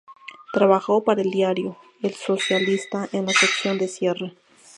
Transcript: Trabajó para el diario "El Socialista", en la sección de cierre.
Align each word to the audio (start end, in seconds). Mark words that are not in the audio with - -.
Trabajó 0.51 1.03
para 1.03 1.21
el 1.21 1.29
diario 1.29 1.77
"El 2.01 2.15
Socialista", 2.15 3.07
en 3.11 3.27
la 3.27 3.33
sección 3.33 3.77
de 3.77 3.87
cierre. 3.87 4.33